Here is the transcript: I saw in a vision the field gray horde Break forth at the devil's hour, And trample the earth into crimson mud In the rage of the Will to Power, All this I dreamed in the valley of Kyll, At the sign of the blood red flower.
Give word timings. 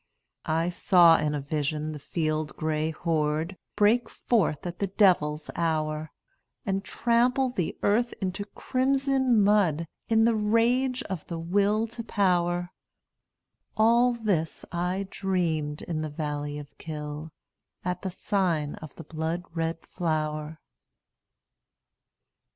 I 0.47 0.69
saw 0.69 1.19
in 1.19 1.35
a 1.35 1.39
vision 1.39 1.91
the 1.91 1.99
field 1.99 2.57
gray 2.57 2.89
horde 2.89 3.55
Break 3.75 4.09
forth 4.09 4.65
at 4.65 4.79
the 4.79 4.87
devil's 4.87 5.51
hour, 5.55 6.11
And 6.65 6.83
trample 6.83 7.51
the 7.51 7.77
earth 7.83 8.11
into 8.19 8.45
crimson 8.45 9.43
mud 9.43 9.87
In 10.07 10.25
the 10.25 10.33
rage 10.33 11.03
of 11.03 11.27
the 11.27 11.37
Will 11.37 11.85
to 11.89 12.03
Power, 12.03 12.71
All 13.77 14.13
this 14.13 14.65
I 14.71 15.07
dreamed 15.11 15.83
in 15.83 16.01
the 16.01 16.09
valley 16.09 16.57
of 16.57 16.75
Kyll, 16.79 17.29
At 17.85 18.01
the 18.01 18.09
sign 18.09 18.73
of 18.77 18.95
the 18.95 19.03
blood 19.03 19.43
red 19.53 19.85
flower. 19.85 20.59